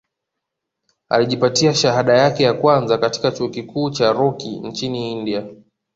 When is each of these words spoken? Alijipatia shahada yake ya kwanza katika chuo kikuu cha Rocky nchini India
Alijipatia 1.09 1.73
shahada 1.73 2.17
yake 2.17 2.43
ya 2.43 2.53
kwanza 2.53 2.97
katika 2.97 3.31
chuo 3.31 3.49
kikuu 3.49 3.89
cha 3.89 4.11
Rocky 4.11 4.59
nchini 4.59 5.11
India 5.11 5.45